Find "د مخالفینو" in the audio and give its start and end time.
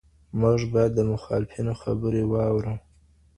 0.95-1.73